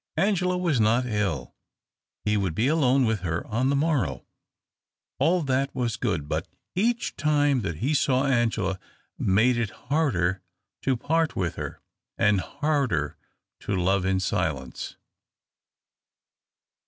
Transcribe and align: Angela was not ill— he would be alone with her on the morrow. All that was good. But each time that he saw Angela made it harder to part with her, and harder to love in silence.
Angela 0.17 0.57
was 0.57 0.79
not 0.79 1.05
ill— 1.05 1.53
he 2.25 2.35
would 2.35 2.55
be 2.55 2.65
alone 2.67 3.05
with 3.05 3.19
her 3.19 3.45
on 3.45 3.69
the 3.69 3.75
morrow. 3.75 4.25
All 5.19 5.43
that 5.43 5.75
was 5.75 5.95
good. 5.95 6.27
But 6.27 6.47
each 6.73 7.15
time 7.15 7.61
that 7.61 7.75
he 7.75 7.93
saw 7.93 8.25
Angela 8.25 8.79
made 9.19 9.57
it 9.57 9.69
harder 9.69 10.41
to 10.81 10.97
part 10.97 11.35
with 11.35 11.53
her, 11.53 11.81
and 12.17 12.41
harder 12.41 13.15
to 13.59 13.75
love 13.75 14.03
in 14.03 14.19
silence. 14.19 14.95